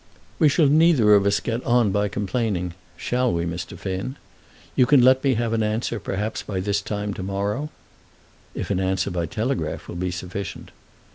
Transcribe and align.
"We 0.39 0.49
shall 0.49 0.65
neither 0.65 1.13
of 1.13 1.27
us 1.27 1.39
get 1.39 1.63
on 1.63 1.91
by 1.91 2.07
complaining; 2.07 2.73
shall 2.97 3.31
we, 3.31 3.45
Mr. 3.45 3.77
Finn? 3.77 4.15
You 4.75 4.87
can 4.87 5.03
let 5.03 5.23
me 5.23 5.35
have 5.35 5.53
an 5.53 5.61
answer 5.61 5.99
perhaps 5.99 6.41
by 6.41 6.59
this 6.59 6.81
time 6.81 7.13
to 7.13 7.21
morrow." 7.21 7.69
"If 8.55 8.71
an 8.71 8.79
answer 8.79 9.11
by 9.11 9.27
telegraph 9.27 9.87
will 9.87 9.93
be 9.97 10.09
sufficient." 10.09 10.71